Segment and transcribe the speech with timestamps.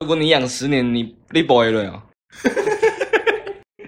[0.00, 2.02] 如果你养十年，你你不会了啊？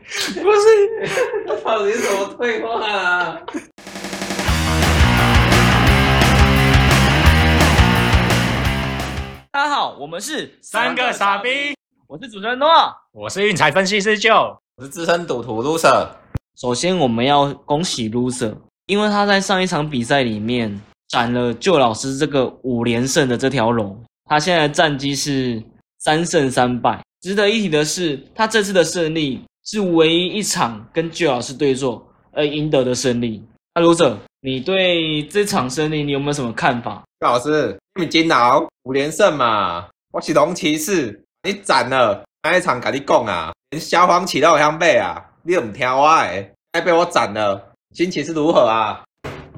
[0.00, 1.10] 不是，
[1.46, 3.38] 这到底是什么退化啊？
[9.52, 11.76] 大家好，我们是三个傻逼，
[12.06, 12.66] 我是主持人诺。
[13.12, 14.32] 我是运彩分析师舅。
[14.76, 16.08] 我是资深赌徒 loser，
[16.56, 18.56] 首先，我们要恭喜 loser，
[18.86, 24.02] 因为他在上一场比赛里面斩了旧老师这个五连胜的这条龙。
[24.24, 25.62] 他现在的战绩是
[26.08, 26.98] 三胜三败。
[27.20, 33.44] 值得一提的是，他这次的胜利是唯一一场跟旧老师对坐而赢得的胜利。
[33.74, 37.04] 那 loser，你对这场胜利你有没有什么看法？
[37.20, 39.86] 老师，你们金老五连胜嘛？
[40.10, 49.04] 我是龙骑士，你斩了那一场，跟你讲啊，连消防旗都有相背啊，你都唔听我的，还被我斩了，心情是如何啊？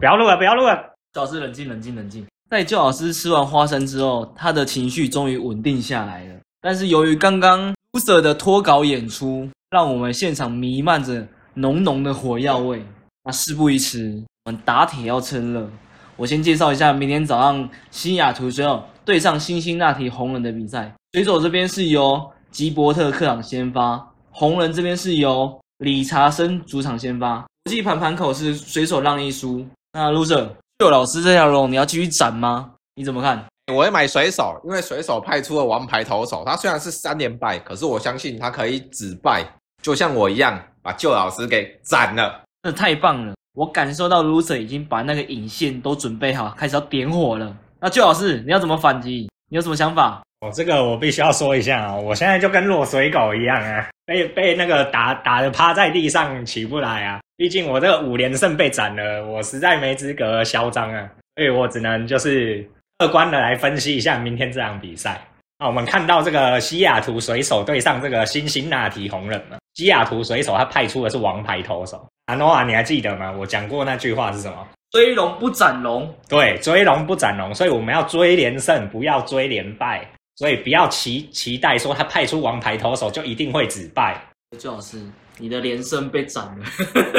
[0.00, 0.76] 不要录了，不要录了。
[1.14, 2.26] 老师冷静冷静冷静。
[2.50, 6.34] 在旧老师吃完花生之后，他的情绪终于稳定下来了。
[6.60, 11.24] 但是由于刚刚 loser 的脱稿演出，让我们现场弥漫着
[11.54, 12.84] 浓浓的火药味。
[13.22, 15.70] 那事不宜迟，我们打铁要趁热。
[16.16, 20.92] 我先介绍一下明天早上西雅图水手对上辛辛那提红人的比赛。
[21.12, 27.46] 水手这边是由吉伯特客场先发，红人这边是由理查森主场先发。
[27.64, 29.64] 国际盘盘口是水手让一输。
[29.92, 30.48] 那 loser
[30.80, 32.70] 旧老师这条龙你要继续斩吗？
[32.94, 33.44] 你怎么看？
[33.70, 39.44] 我会买水手，因为水手派出了王牌投手，他虽然是三连败，可是我相信他可以止败，
[39.82, 42.40] 就像我一样，把旧老师给斩了。
[42.62, 43.34] 那太棒了！
[43.52, 47.54] 我感受到 loser 已经把那个引线都准备好，开始要点火了。
[47.78, 49.28] 那旧老师，你要怎么反击？
[49.50, 50.22] 你有什么想法？
[50.40, 57.20] 哦，这个我必须要说一下啊、我现在就跟落水狗一样啊，被被那个打打的趴在地上起不来啊。
[57.40, 62.62] 毕竟我这个五连胜被斩了，我实在没资格嚣张啊，所以我只能就是
[62.98, 65.18] 客观的来分析一下明天这场比赛。
[65.58, 72.06] 那我们看到这个西雅图水手对上这个辛辛那提红人嘛，西雅图水手他派出的是王牌投手。
[72.26, 73.32] 阿诺啊，你还记得吗？
[73.32, 74.68] 我讲过那句话是什么？
[74.90, 80.06] 追龙不斩龙，对，追龙不斩龙，所以我们要追连胜，不要追连败。
[80.36, 84.20] 所以不要期期待说他派出王牌投手就一定会止败，
[84.58, 84.98] 旧老师，
[85.40, 86.64] 你的连胜被斩了，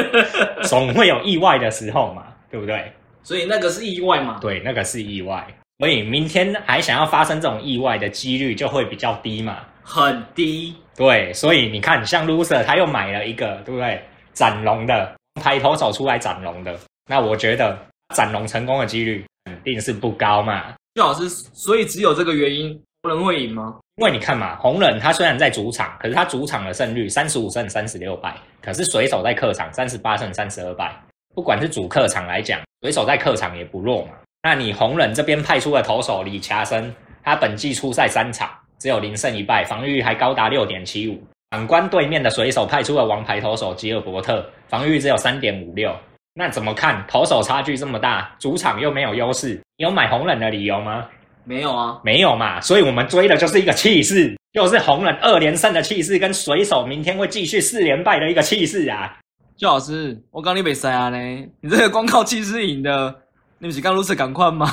[0.64, 2.92] 总会有意外的时候嘛，对不对？
[3.22, 4.38] 所以那个是意外嘛？
[4.40, 5.46] 对，那个是意外，
[5.78, 9.58] 所以明天还想要发生这种意外的几率就会比较低嘛。
[9.82, 10.74] 很低。
[10.96, 14.00] 对，所以你看，像 loser 他又买了一个，对不对？
[14.32, 16.78] 斩龙的王牌投手出来斩龙的，
[17.08, 17.76] 那我觉得
[18.14, 20.72] 斩龙成功的几率肯定是不高嘛。
[20.94, 23.80] 旧老师，所以只有这个原因，不能会赢吗？
[23.96, 30.94] 因为你看嘛，红人他虽然在主场，可是他主场的胜率三十五胜三十六败，可是水手在客场三十八胜三十二败。
[31.34, 34.12] 不管是主客场来讲，水手在客场也不弱嘛。
[34.44, 38.48] 那你红人这边派出的投手李查森，他本季出赛三场，
[38.78, 41.20] 只有零胜一败，防御率还高达六点七五。
[41.50, 45.92] 反观对面的水手派出了王牌投手吉尔伯特，防御只有三点五六。
[46.34, 47.04] 那怎么看？
[47.08, 51.06] 投手差距这么大，主场又没有优势，你有买红人的理由吗？
[51.44, 59.18] 没有啊，没有嘛，所以我们追的就是一个气势，就是红人二连胜的气势，跟水手明天会继续四连败的一个气势啊！
[59.56, 61.18] 旧老师，我刚你被塞啊呢，
[61.60, 63.14] 你这个光靠气势赢的，
[63.58, 64.66] 你不是刚如此赶快吗？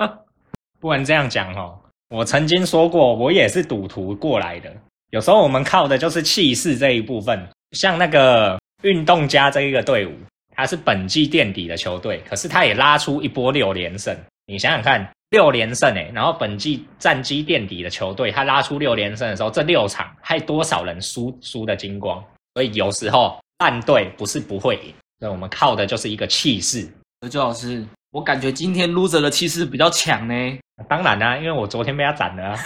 [0.80, 1.78] 不能这样讲哦。
[2.10, 4.72] 我曾经说过，我也是赌徒过来的，
[5.10, 7.46] 有时候我们靠的就是气势这一部分。
[7.72, 10.12] 像那个运动家这一个队伍，
[10.56, 14.16] 他是本季垫底的球队，可是他也拉出一波六连胜。
[14.46, 22.22] 你想想看，六连胜诶，然后本季战绩垫底的球队，他拉出六连胜的时候，这六场还多少人输输的精光？
[22.54, 26.88] 所以有时候烂队不是不会赢，所以我们靠的就是一个气势。
[27.30, 30.58] 周老师，我感觉今天 loser 的气势比较强呢。
[30.88, 32.58] 当然啦、因为我昨天被他斩了啊。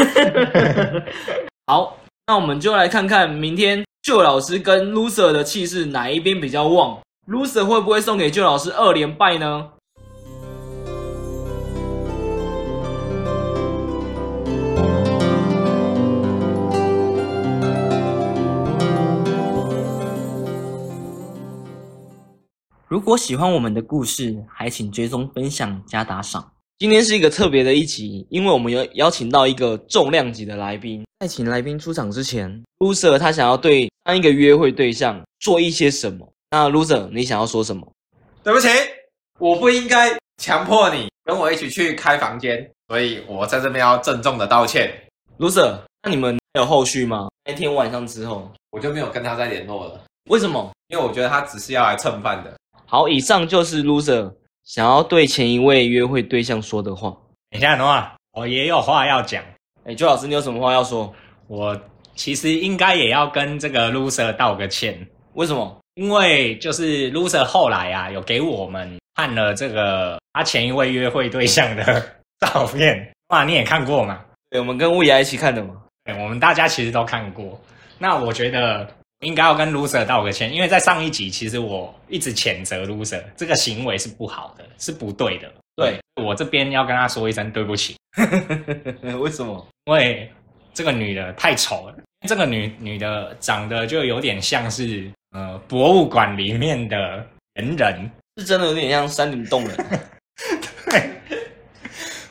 [1.67, 9.71] 好，那我们就来看看明天旧老师跟 loser 的气势哪一边比较旺，loser 会不会送给旧老师二连败呢？
[22.93, 26.53] 如果喜欢我们的故事，还请追踪、分享、加打赏。
[26.79, 31.03] 今天是一个特别的一集，因为我们有邀请到一个重量级的来宾。
[31.21, 36.31] 在请来宾出场之前，loser 他想要对上一个约会对象做一些什么？
[36.51, 37.91] 那 loser 你想要说什么？
[38.45, 38.69] 对不起，
[39.39, 44.93] 我不应该强迫你跟我一起去开房间，所以我在这边要郑重的道歉。
[45.39, 47.29] loser，那你们还有后续吗？
[47.47, 49.99] 那天晚上之后，我就没有跟他再联络了，
[50.29, 50.71] 为什么？
[50.89, 52.53] 因为我觉得他只是要来蹭饭的。
[52.93, 54.31] 好，以上就是 loser
[54.65, 57.09] 想要对前一位约会对象说的话。
[57.49, 59.43] 等一下，诺啊，我也有话要讲。
[59.87, 61.11] 哎，周老师，你有什么话要说？
[61.47, 61.75] 我
[62.15, 65.75] 其实应该也要跟这个 loser 道个歉，为什么？
[65.95, 71.83] 因为就是 loser 后来啊，有给我们看了这个他前一位约会对象的
[72.47, 74.21] 照片，哇，你也看过嘛？
[74.51, 75.75] 对，我们跟乌雅一起看的嘛。
[76.05, 77.59] 对，我们大家其实都看过。
[77.99, 78.87] 那我觉得
[79.23, 85.51] 应该要跟 loser 道个歉，因为在上一集其实我一直谴责 loser 这个行为是不好的，是不对的。
[85.75, 87.97] 对我这边要跟他说一声对不起，
[89.19, 89.67] 为什么？
[89.87, 90.31] 因为
[90.75, 91.97] 这个女的太丑了，
[92.29, 99.77] 这个女女的长得就有点像是呃博物馆里面的人人，是真的有点像山顶洞人。
[100.85, 101.11] 对，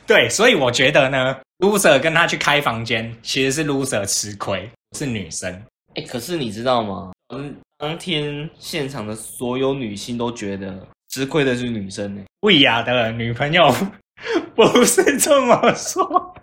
[0.06, 5.60] 对，所以我觉得呢，loser 跟他去开房间，其实是 loser 吃亏，是女生。
[5.94, 7.12] 哎，可是你知道吗？
[7.34, 12.22] 嗯，当天现场的所有女性都觉得吃亏的是女生呢。
[12.40, 13.72] 魏雅的女朋友
[14.54, 16.34] 不是这么说，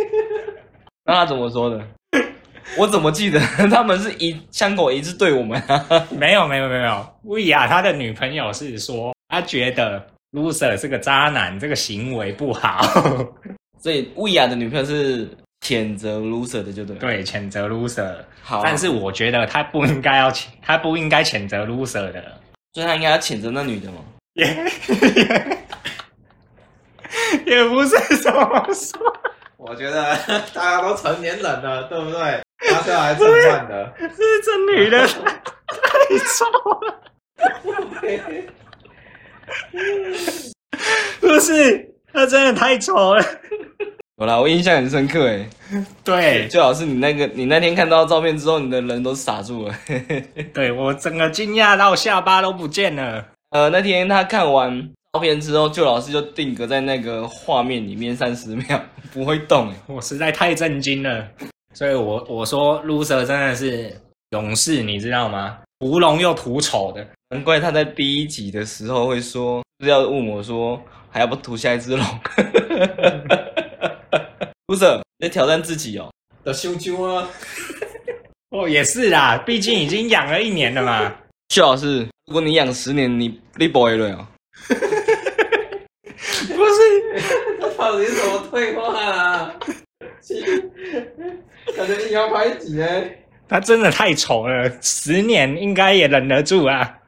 [1.04, 1.82] 那他怎么说的？
[2.78, 3.38] 我怎么记得
[3.70, 5.86] 他们是一枪口一致对我们啊？
[6.10, 12.80] 没有没有没有，魏雅他的女朋友是说，他觉得 loser 是个渣男，这个行为不好，
[13.78, 15.28] 所以魏雅的女朋友是
[15.64, 16.94] 谴责 loser 的，就对。
[16.96, 18.14] 对，谴责 loser。
[18.42, 22.22] 好，但是我觉得他不应该要谴，他不应该谴责 loser 的，
[22.74, 23.96] 所以他应该要谴责那女的嘛？
[24.34, 24.44] 也
[27.46, 29.00] 也不是这么说。
[29.56, 30.14] 我觉得
[30.52, 32.42] 大家都成年人了，对不对？
[32.68, 33.94] 他是要来蹭饭的。
[33.98, 35.14] 是这女的太
[36.36, 36.44] 丑
[36.82, 37.00] 了，
[41.20, 43.24] 不是，她真的太丑了。
[44.16, 45.48] 有啦，我印象很深刻哎。
[46.04, 49.74] 对，最好是你那个，你那天看到照片之后，你的人都傻住了。
[50.54, 53.26] 对我整个惊讶到下巴都不见了。
[53.50, 58.80] 呃，那天他看完照片之后，就老师就定格在那个画面里面三十秒，
[59.12, 59.74] 不会动哎。
[59.86, 61.26] 我实在太震惊了，
[61.74, 63.92] 所以我我说 loser 真的是
[64.30, 65.58] 勇士，你知道吗？
[65.80, 70.80] 屠龙又屠丑的，难怪他在第一集的时候会说，就是要问我说，
[71.10, 72.06] 还要不屠下一只龙
[74.74, 76.10] ？loser 在挑战自己哦。
[76.44, 77.28] 的羞羞啊！
[78.50, 81.12] 哦，也是啦，毕竟已经养了一年了嘛。
[81.48, 84.26] 薛老师，如果你养十年，你你不会了哦。
[86.46, 86.80] 不是，
[87.60, 89.54] 这 到底是什么退化啊？
[91.76, 92.86] 感觉你要拍几呢？
[93.48, 96.98] 他真的太丑了，十年应该也忍得住啊。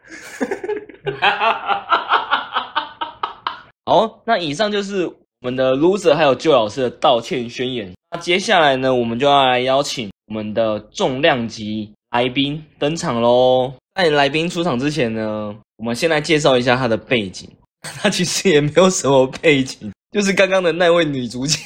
[3.85, 5.11] 好，那以上就是
[5.47, 7.93] 我们的 loser 还有旧老师的道歉宣言。
[8.11, 13.73] 那接下来呢，我们就要来邀请我们的重量级来宾登场喽。
[13.95, 17.49] 在来宾出场之前呢，我们先来介绍一下他的背景。
[18.03, 21.57] 他其实也没有什么背景，就是刚刚的那位女主角。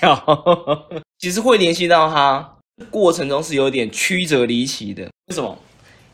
[1.19, 2.47] 其实会联系到他
[2.91, 5.05] 过程中是有点曲折离奇的。
[5.29, 5.57] 为什么？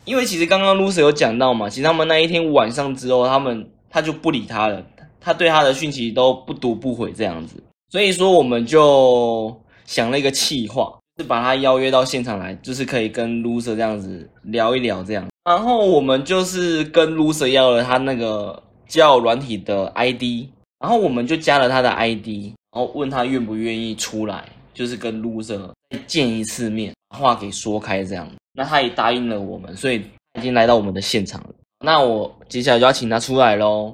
[0.05, 4.81] 因为其实刚刚 Loser 有讲到嘛，其实他们那一天晚上之后，他们他就不理他了，
[5.19, 7.61] 他对他的讯息都不读不回这样子。
[7.89, 9.55] 所以说，我们就
[9.85, 15.27] 想了一个气话，是把他邀约到现场来，就是可以跟 Loser 这样子聊一聊这样。
[15.45, 18.63] 然后我们就是跟 Loser 要了他那个。
[18.87, 20.47] 叫软体的 ID，
[20.79, 25.59] 然后我们就加了他的 ID，然后问他愿不愿意出来，就是跟 loser
[25.89, 28.25] 再见一次面，把话给说开这样。
[28.53, 30.01] 那他也答应了我们，所以
[30.39, 31.49] 已经来到我们的现场了。
[31.83, 33.93] 那我接下来就要请他出来喽。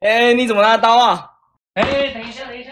[0.00, 1.26] 哎，你怎么拿刀啊？
[1.72, 2.70] 哎，等一下，等一下。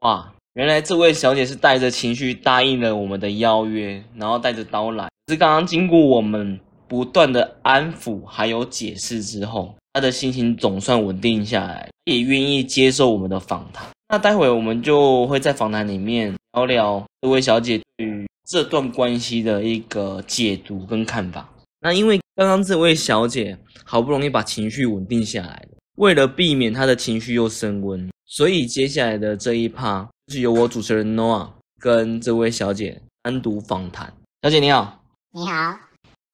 [0.00, 0.32] 哇！
[0.54, 5.08] 原来这位小姐是带着情绪答应了我们的邀约，然后带着刀来。
[5.26, 13.84] 是刚刚经过我们不断的安抚还有解释之后，她的心情总算稳定下来，也愿意接受我们的访谈。
[14.08, 21.48] 那待会我们就会在访谈里面聊聊这位小姐对于这段关系的一个解读跟看法。
[21.80, 30.08] 那因为刚刚这位小姐好不容易把情绪稳定下来了，为了避免她的情绪又升温，所以接下来的这一趴。
[30.28, 31.48] 是由我主持人 Noah
[31.80, 34.12] 跟这位小姐单独访谈。
[34.42, 35.76] 小姐你好，你好，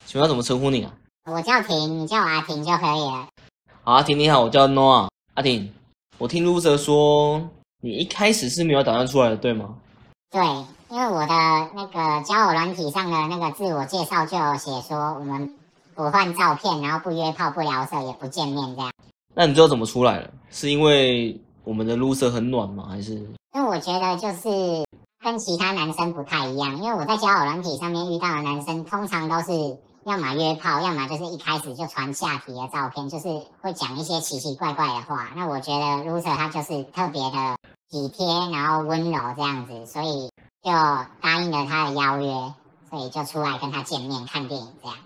[0.04, 0.94] 请问要怎么称呼你啊？
[1.24, 3.26] 我叫婷，你叫我阿婷就可以了。
[3.82, 5.08] 好，阿婷你好，我叫 Noah。
[5.32, 5.72] 阿婷，
[6.18, 7.48] 我听 Loser 说
[7.80, 9.74] 你一开始是没有打算出来的，对吗？
[10.30, 10.42] 对，
[10.90, 11.28] 因为我的
[11.74, 15.54] 那个交友软体上的那个自我介绍就有写说，我们
[15.94, 18.92] 不换照片，然后不约炮，不聊色，也不见面这样。
[19.34, 20.30] 那你知道怎么出来了？
[20.50, 22.86] 是因为我们的 Loser 很暖吗？
[22.88, 23.14] 还是？
[23.54, 24.84] 因为我觉得就是
[25.22, 33.28] 跟其他男生不太一样，因为我在交友软体上面遇到的男生，通常都是要么约炮，要么就是一开始就传下体的照片，就是
[33.62, 35.30] 会讲一些奇奇怪怪的话。
[35.34, 37.55] 那我觉得 Loser 他就是特别的
[37.90, 40.28] 体贴，然后温柔这样子，所以
[40.62, 40.70] 就
[41.20, 42.54] 答应了他的邀约，
[42.90, 44.96] 所以就出来跟他见面看电影这样。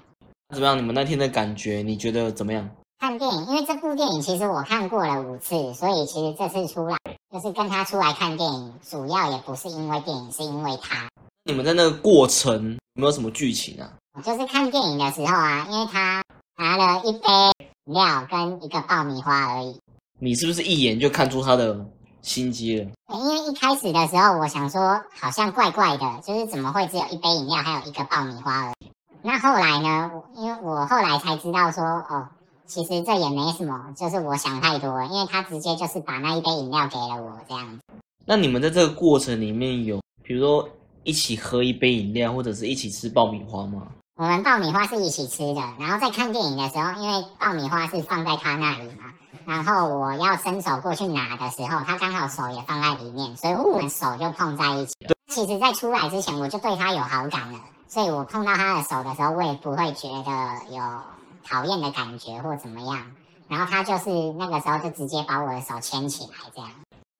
[0.54, 0.76] 怎么样？
[0.76, 2.68] 你们那天的感觉，你觉得怎么样？
[2.98, 6.96] 看电影，因为这部电影其实我看过了五次，所以其实这次出来
[7.32, 11.08] 就是跟他出来看电影，主要也不是因为电影，是因为他。
[11.44, 13.90] 你们在那个过程有没有什么剧情啊？
[14.22, 16.22] 就是看电影的时候啊，因为他
[16.58, 17.28] 拿了一杯
[17.86, 19.78] 饮料跟一个爆米花而已。
[20.18, 21.74] 你是不是一眼就看出他的
[22.22, 22.90] 心机了？
[23.12, 28.90] 因为一开始的时候，我想说好像怪怪的，就是怎么会只有一杯饮料，还有一个爆米花而已。
[29.22, 30.10] 那后来呢？
[30.36, 32.28] 因为我后来才知道说，哦。
[32.66, 37.80] 其实这也没什么，就是我想太多了，因为他直接就是把那一杯饮料给了我这样。
[38.24, 40.68] 那你们在这个过程里面有，比如说
[41.02, 43.88] 一起喝一杯饮料，或者是一起吃爆米花吗？
[44.14, 49.09] 我们爆米花是一起吃的，然后在看电影的时候，因为爆米花是放在他那里嘛，
[49.44, 54.94] 然后我要伸手过去拿的时候，他刚好手也放在里面，所以我们手就碰在一起。
[55.28, 60.82] 其实，在出来之前我就对他有好感了，所以我碰到他的手的时候，我也不会觉得有。
[61.42, 63.10] 讨厌的感觉或怎么样，
[63.48, 66.70] 然后他就是那个时候就直接把我的手牵起来，这样，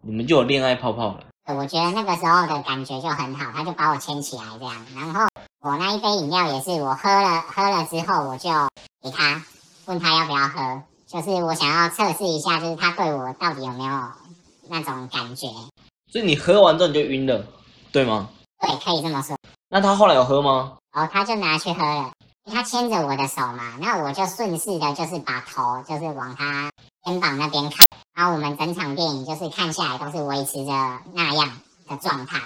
[0.03, 1.25] 你们就有恋爱泡泡了。
[1.47, 5.27] 我觉得那个时候的感觉就很好，他就把我牵起来这样，然后
[5.63, 8.51] 我那一杯饮料也是我喝了喝了之后，我就
[9.03, 9.43] 给他
[9.87, 14.01] 问他要不要喝，就是我想要测试一下，就是他对我到底有没有
[14.69, 15.49] 那种感觉。
[16.13, 17.45] 所以你喝完之后你就晕了，
[17.91, 18.29] 对吗？
[18.61, 19.37] 对，可以这么说。
[19.69, 20.77] 那他后来有喝吗？
[20.93, 22.13] 哦，他就拿去喝了。
[22.45, 26.71] 他牵着我的手嘛，那我就顺势的，就是把头就是往他
[27.05, 27.79] 肩膀那边看，
[28.15, 30.73] 然后我们整场电影就是看下来都是维持着
[31.13, 31.51] 那样
[31.89, 32.41] 的状态，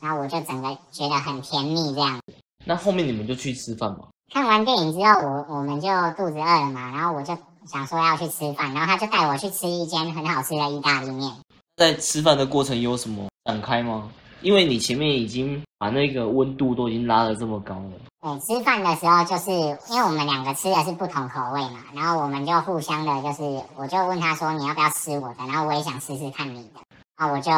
[0.00, 2.20] 然后我就整个觉得很甜蜜这样。
[2.64, 4.08] 那后面你们就去吃饭吗？
[4.32, 7.36] 看完电影之后，我我们就肚子饿了嘛，然后我就
[7.66, 11.32] 想说要去吃饭，然后他就带我去吃一间很好吃的意大利面。
[11.76, 14.10] 在吃饭的过程有什么展开吗？
[14.42, 17.92] 因为你前面已经把那个温度都已经拉得这么高了。
[18.22, 26.80] 对，吃饭的时候就是因为我们两个吃的是不同口味嘛，然后我们就互相的，就是我就问他说你要不要吃我的，然后我也想试试看你的，
[27.18, 27.50] 然后我就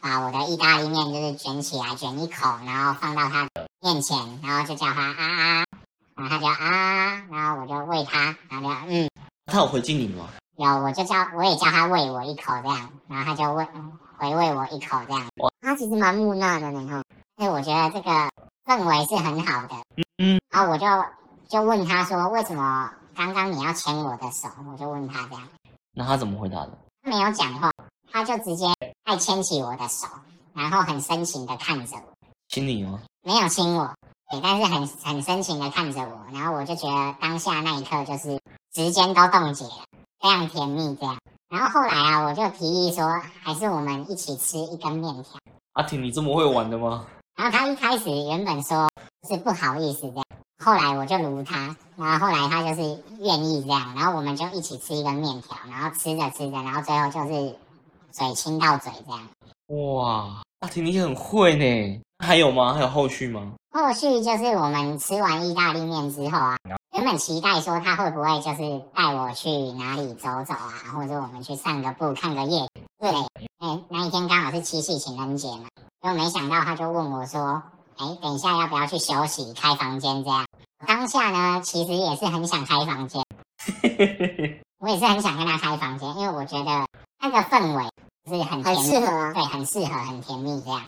[0.00, 3.46] 把我的意大利面就是卷起来卷一口，然后放到他
[3.80, 5.64] 面前，然后就叫他啊啊，
[6.16, 9.08] 然后他就啊，然后我就喂他，然后就嗯，
[9.46, 10.28] 他有回敬你吗？
[10.56, 13.66] 有，我就叫我也叫他喂我一口这样，然后他就喂。
[14.16, 15.28] 回喂我一口这样，
[15.60, 17.02] 他其实蛮木讷的呢哈，
[17.36, 18.10] 所以我觉得这个
[18.64, 19.74] 氛围是很好的。
[20.18, 20.86] 嗯，然后我就
[21.48, 24.48] 就问他说，为什么刚刚你要牵我的手？
[24.70, 25.42] 我就问他这样，
[25.94, 26.78] 那他怎么回答的？
[27.02, 27.72] 他没有讲话，
[28.10, 28.66] 他就直接
[29.02, 30.06] 爱牵起我的手，
[30.54, 32.28] 然后很深情的看着我。
[32.48, 33.00] 亲你吗？
[33.24, 33.92] 没有亲我，
[34.30, 38.40] 对，但是很很深情的看着我，然后我就觉得当下那一刻就是
[38.74, 39.84] 时间都冻结了，
[40.20, 41.16] 非常甜蜜这样。
[41.48, 43.06] 然后后来啊，我就提议说，
[43.40, 45.38] 还是我们一起吃一根面条。
[45.74, 47.06] 阿婷，你这么会玩的吗？
[47.36, 48.90] 然后他一开始原本说
[49.28, 50.24] 是不好意思这样，
[50.64, 57.56] 后来我就如他，然后后来他就是愿意这样，然后我们就一起吃一根面条，然后吃着吃着，然后最后就是
[58.10, 59.28] 嘴亲到嘴这样。
[59.94, 62.00] 哇，阿婷你很会呢。
[62.24, 62.74] 还有吗？
[62.74, 63.52] 还有后续吗？
[63.70, 66.56] 后续就是我们吃完意大利面之后啊。
[66.94, 72.68] 原本期待说他会不会就是带我去哪里走走啊，或者我们去散个步、看个夜。
[73.00, 73.10] 对，
[73.58, 75.66] 哎，那一天刚好是七夕情人节嘛，
[76.00, 77.64] 就没想到他就问我说
[77.98, 80.46] ：“哎，等一下要不要去休息、开房间？”这样，
[80.86, 83.24] 当下呢其实也是很想开房间，
[84.78, 86.86] 我也是很想跟他开房间，因为我觉得
[87.20, 87.90] 那个氛围
[88.30, 90.82] 是很很适合，对，很适合，很甜蜜这样。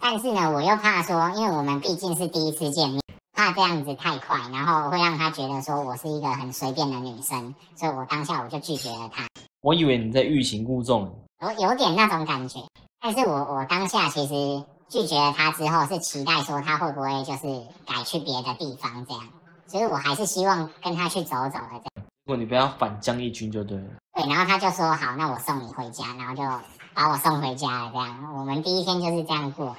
[0.00, 3.00] 但是呢，我又怕说，因为我们毕竟是第一次见面。
[3.34, 9.26] 怕这样子太快，然后会让他觉得说我是一个很随便的女生，所以我当下我就拒绝了他。
[9.60, 12.60] 我以为你在欲擒故纵，我有点那种感觉。
[13.00, 19.22] 但是我我当下其实拒绝了他之后，是期待说他会不会就是改去别的地方这样。
[19.66, 22.06] 所以我还是希望跟他去走走的这样。
[22.24, 23.84] 如果你不要反将一军就对了。
[24.14, 26.42] 对，然后他就说好，那我送你回家，然后就
[26.94, 28.34] 把我送回家了这样。
[28.38, 29.76] 我们第一天就是这样过的。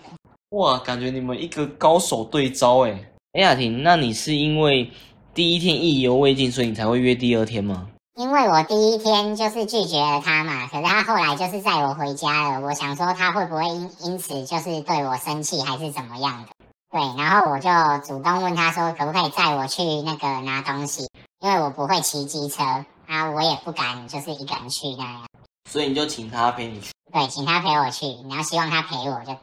[0.50, 3.12] 哇，感觉你们一个高手对招哎。
[3.36, 4.90] 哎，雅婷，那你是因为
[5.34, 7.90] 第一天意犹未尽，所以你才会约第二天吗？
[8.16, 12.66] 因为我第一天就是拒绝了他嘛，可是他后来就是载我回家了。
[12.66, 16.50] 我想说他会不会因因此就是对我生气，还是怎么样的？
[16.90, 17.70] 对，然后我就
[18.08, 21.10] 主动问他说，可不可以载我去那个拿东西？
[21.42, 22.64] 因为我不会骑机车
[23.06, 25.26] 啊，我也不敢就是一个人去那样。
[25.70, 26.94] 所以你就请他陪你去？
[27.12, 29.36] 对，请他陪我去，然后希望他陪我就，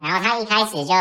[0.00, 0.94] 然后他一开始就。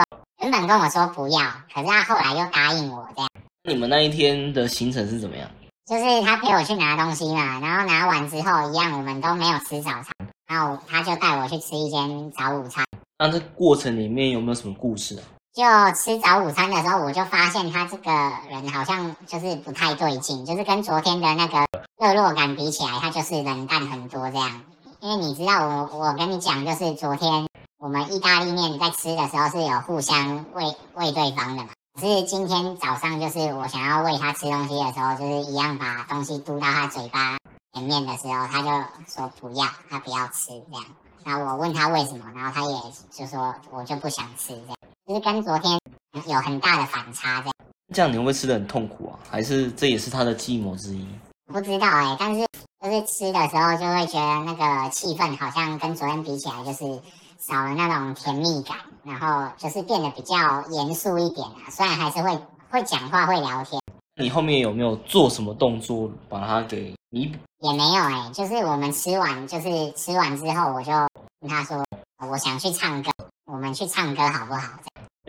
[0.46, 1.42] 原本跟我说不要，
[1.74, 3.28] 可是他后来又答应我这样。
[3.68, 5.50] 你们那一天的行程是怎么样？
[5.88, 10.06] 就是他陪我去拿东西嘛，然后拿完之后一样，我们都没有吃早餐，
[10.48, 12.86] 然后他就带我去吃一间早午餐。
[13.18, 15.25] 那这过程里面有没有什么故事啊？
[15.56, 15.64] 就
[15.96, 18.12] 吃早午餐的时候，我就发现他这个
[18.48, 21.66] 人好像就是不太对劲，就是跟昨天的那个
[22.00, 24.62] 热络感比起来，他就是冷淡很多这样。
[25.00, 27.48] 因为你知道我，我跟你讲，就是昨天
[27.86, 31.70] 我们意大利面在吃的时候是有互相喂喂对方的嘛。
[31.94, 37.38] 可是今天早上就是我想要喂他吃东西的时候，就是一样把东西嘟到他嘴巴
[37.74, 38.70] 前面的时候，他就
[39.08, 40.84] 说不要，他不要吃这样。
[41.24, 42.75] 然后我问他为什么，然后他也
[43.12, 44.75] 就说我就不想吃这样。
[45.06, 45.80] 就是跟昨天
[46.25, 47.54] 有很大的反差，这样
[47.94, 49.20] 这样你会不会吃的很痛苦啊？
[49.30, 51.08] 还是这也是他的计谋之一？
[51.54, 52.48] 不知道哎、但是
[52.84, 57.00] 就是吃的时候就会觉得那个气氛好像跟昨天比起来，就是
[57.48, 60.36] 少了那种甜蜜感，然后就是变得比较
[60.72, 61.70] 严肃一点啊。
[61.70, 62.36] 虽然还是会
[62.72, 63.80] 会讲话会聊天，
[64.20, 67.38] 你后面有没有做什么动作把它给弥补？
[67.60, 70.92] 也没有哎、就是我们吃完就是吃完之后，我就
[71.40, 71.86] 跟他说
[72.28, 73.12] 我想去唱歌，
[73.46, 74.80] 我们去唱歌好不好？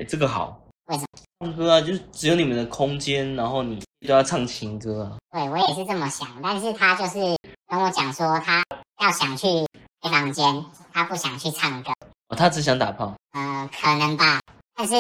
[0.00, 0.58] 哎，这个好。
[0.87, 1.06] 为什么？
[1.40, 5.12] 唱歌啊，就是只有你们的空间，然后你都要唱情歌啊。
[5.32, 7.37] 对我也是这么想，但是他就是
[7.68, 8.64] 跟我讲说他
[9.02, 9.46] 要想去
[10.00, 11.90] 开房间，他不想去唱歌。
[12.28, 13.14] 哦，他只想打炮。
[13.33, 14.40] 呃，可能吧。
[14.75, 14.95] 但是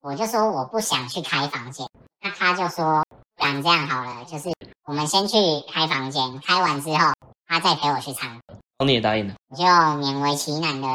[0.00, 1.86] 我就说我不想去开房间，
[2.20, 3.04] 那他就说，
[3.36, 4.50] 不然这样好了，就是
[4.84, 5.36] 我们先去
[5.72, 7.12] 开房间，开完之后
[7.46, 8.40] 他再陪我去唱
[8.84, 9.34] 你也答应了。
[9.48, 10.88] 我就勉为其难的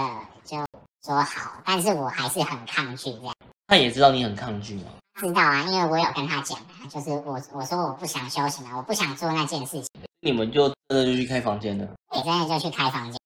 [0.44, 0.58] 就
[1.06, 3.34] 说好，但是我还是很抗拒这样。
[3.68, 4.84] 他也知道你很抗拒嘛。
[5.20, 9.88] 知道啊，因为我有跟他讲啊，就是我我说我不想休息嘛，我不想做那件事情，
[10.22, 13.18] 你们就真的就去开房间了，也真的就去开房间。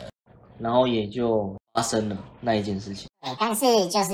[0.61, 3.07] 然后也就发生了那一件事情。
[3.21, 4.13] 对，但是就是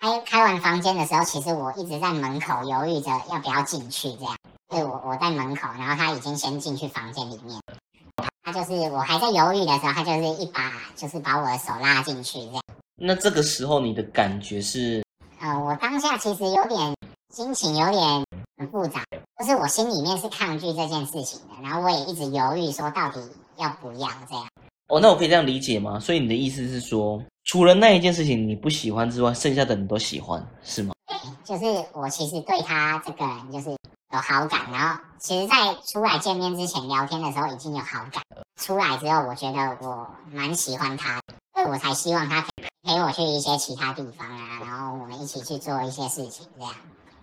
[0.00, 4.36] 开开完房间的时候，其实我一直在门口犹豫着要不要进去，这样。
[4.68, 7.60] 对我我在门口，然后他已经先进去房间里面，
[8.42, 12.62] 他就是我还在犹豫的时候，他就是一把就是把我的手拉进去，这样。
[12.96, 15.04] 那这个时候你的感觉是，
[15.40, 16.94] 呃，我当下其实有点
[17.34, 18.24] 心情有点
[18.56, 19.04] 很复杂，
[19.38, 23.20] 就是我心里面是抗拒这件事情的，然后我也一直犹豫说到底
[23.56, 24.46] 要不要这样。
[24.92, 25.98] 哦，那我可以这样理解吗？
[25.98, 30.92] 所以你的意思是说，除了那一件事情你不喜欢之外，剩下的你都喜欢，是吗？
[31.42, 38.22] 就是我其实对他这个人就是有好感，然后其实，在出来见面之前聊天的时候已经有好感，
[38.60, 41.18] 出来之后我觉得我蛮喜欢他，
[41.54, 42.44] 所以我才希望他
[42.82, 46.70] 陪我去一些其他地方啊，然后我们一起去做一些事情这样。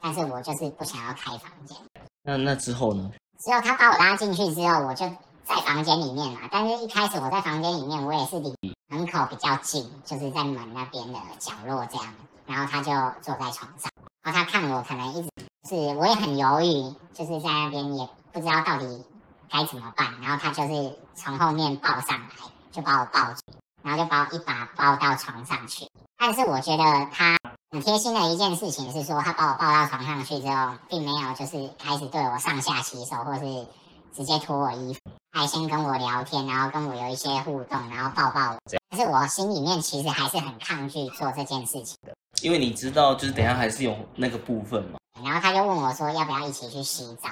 [0.01, 1.77] 但是我就是不想要开房间。
[2.23, 3.11] 那那之后呢？
[3.37, 5.05] 之后他把我拉进去之后，我就
[5.49, 6.41] 在房间里面嘛。
[6.51, 8.55] 但是一开始我在房间里面，我也是离
[8.87, 12.13] 门口比较近，就是在门那边的角落这样。
[12.45, 15.29] 然后他就坐在床上，然后他看我可能一直
[15.67, 19.03] 是，我也很犹豫，就是在那边也不知道到底
[19.51, 20.13] 该怎么办。
[20.21, 22.27] 然后他就是从后面抱上来，
[22.71, 23.41] 就把我抱住，
[23.81, 25.87] 然后就把我一把抱到床上去。
[26.17, 27.37] 但是我觉得他
[27.71, 33.67] 很贴心的一件事情是说，他把我抱到床上去之后，并没有就是开始对我上下其手，或是
[34.13, 34.99] 直接脱我衣服，
[35.39, 38.57] 还先跟我聊天，然后跟我有一些互动，然后抱抱我。
[38.89, 42.13] 但是我心里面其实还是很抗拒做这件事情的。
[42.41, 44.99] 因为你知道，就是等一下还是有那个部分嘛。
[45.23, 47.29] 然后他就问我说，要不要一起去洗澡？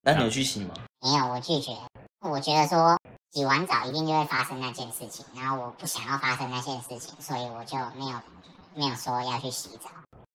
[0.00, 0.72] 那你有去洗吗？
[1.02, 1.76] 没有，我拒绝。
[2.22, 2.98] 我觉得说
[3.30, 8.18] 洗完澡一定就会发生那件事情，然后我不想要发生那件事情，所以我就没有
[8.74, 9.90] 没有说要去洗澡。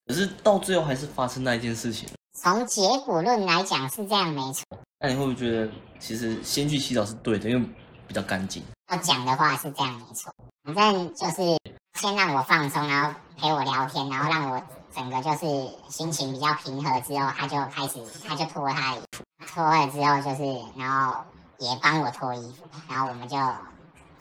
[0.06, 2.08] 可是到最后还是发生那一件事情。
[2.40, 4.64] 从结果论来讲是这样没错，
[5.06, 7.70] 那你会不会觉得，其实先去洗澡是对的，因为
[8.08, 8.64] 比较干净？
[8.92, 10.34] 要讲的话是这样没错。
[10.64, 11.56] 反正就是
[12.00, 14.60] 先让我放松，然后陪我聊天，然后让我
[14.96, 15.46] 整个就是
[15.90, 21.24] 心情比较平和之后，他就开始他就脱他的衣服，脱了之后就是然后
[21.60, 23.38] 也帮我脱衣服，然后我们就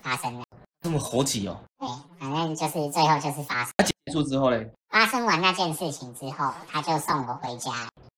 [0.02, 0.44] 发生了。
[0.82, 1.56] 这么猴急哦。
[1.78, 1.88] 对，
[2.20, 3.72] 反正就是最后就是发生。
[3.78, 4.70] 那结束之后嘞？
[4.90, 7.72] 发生完那件事情之后，他就送我回家。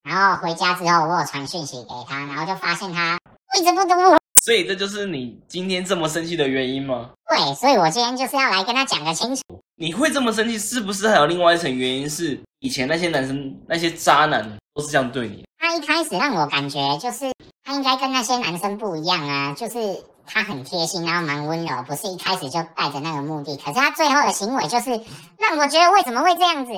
[0.07, 3.19] 然后回家之后，我有传讯息给他，然后就发现他
[3.59, 4.17] 一直不读我。
[4.41, 7.11] 所以这就是你今天这么生气的原因吗？
[7.29, 9.43] 对，所以我今天就是要来跟他讲个清楚。
[9.75, 15.45] 你会这么生气，是不是还有另外一层原因是以前那些男生、那些渣男都是这样对你？
[15.59, 17.33] 他一开始让我感觉就是
[17.65, 23.57] 他应该跟那些男生不一样啊，就是他很贴心，然后蛮温柔，不是一开始就带着那个目的。
[23.57, 24.91] 可是他最后的行为就是
[25.39, 26.73] 让我觉得为什么会这样子？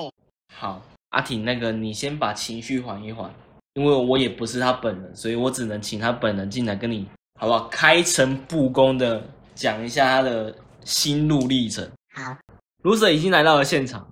[0.51, 3.31] 好，阿挺，那个你先把情绪缓一缓，
[3.73, 7.07] 因为我也不是他本人，所以我只能请他本人进来跟你，
[7.39, 7.67] 好不好？
[7.67, 9.23] 开诚布公的
[9.55, 11.89] 讲一下他的心路历程。
[12.13, 12.35] 好，
[12.83, 14.07] 卢 Sir 已经来到了现场，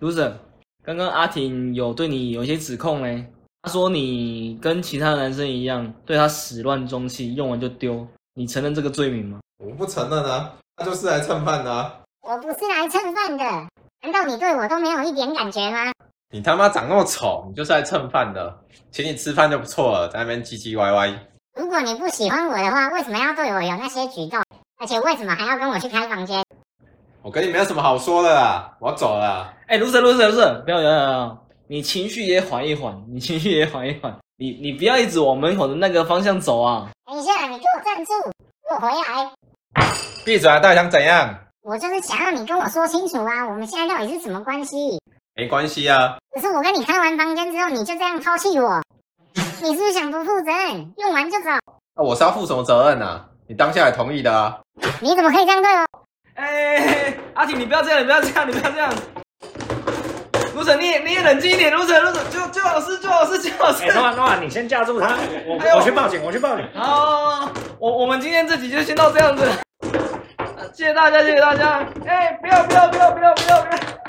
[0.00, 0.36] 卢 Sir，
[0.84, 3.24] 刚刚阿挺有对你有一些指控嘞，
[3.62, 9.40] 他说你跟其他男生一样，对他始乱终弃，用完就丢，你承认这个罪名吗？
[9.58, 12.00] 我不承认啊，他就是来蹭饭的啊。
[12.22, 13.44] 我不是来蹭饭的，
[14.02, 15.92] 难道你对我都没有一点感觉吗？
[16.34, 18.58] 你他妈长那么丑，你就是来蹭饭的，
[18.90, 21.12] 请你吃饭就不错了，在那边唧唧歪歪。
[21.54, 24.42] 如果你不喜欢我的话，为什么要对我有那些举动？
[24.80, 26.42] 而且为什么还要跟我去开房间？
[27.20, 29.54] 我跟你没有什么好说的啦，我要走了啦。
[29.66, 36.88] 哎，卢 Sir，卢 Sir，卢 Sir，不要不要不要，你情绪也缓一缓，你情绪也缓一缓，你你不要一直往门口的那个方向走啊！
[37.04, 38.12] 等一下，你给我站住，
[38.66, 39.30] 给我回来！
[40.24, 40.58] 闭嘴啊！
[40.60, 41.38] 到底想怎样？
[41.60, 44.98] 我就是想让你跟我说清楚啊，我们现在到底是什么关系？
[45.34, 48.82] 没关系啊，可是我跟你开完房间之后，你就这样抛弃我，
[49.62, 50.92] 你是不是想不负责任？
[50.98, 51.48] 用完就走？
[51.96, 53.24] 那我是要负什么责任啊？
[53.48, 54.58] 你当下也同意的啊。
[55.00, 55.86] 你怎么可以这样对我？
[56.34, 58.92] 哎，阿锦，你不要这样，你不要这样，你不要这样。
[60.54, 63.94] 卢 Sir，你也你也冷静一点，卢 Sir，卢 Sir，就就老师，就老师，就老师哎，。
[63.94, 65.16] 诺瓦诺瓦，你先架住他，
[65.46, 66.68] 我我我去报警，我去报警。
[66.74, 69.48] 好，我我们今天这集就先到这样子，
[70.36, 71.86] 呃谢谢大家，谢谢大家。
[72.06, 74.01] 哎，不要不要不要不要不要不要。